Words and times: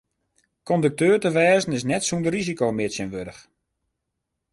Kondukteur 0.69 1.17
te 1.21 1.29
wêzen 1.37 1.75
is 1.77 1.83
net 1.89 2.03
sûnder 2.07 2.33
risiko 2.37 2.65
mear 2.75 2.91
tsjintwurdich. 2.93 3.41